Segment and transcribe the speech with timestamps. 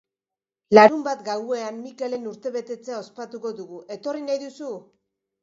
[0.77, 4.73] Larunbat gauean Mikelen urtebetetzea ospatuko dugu, etorri nahi duzu?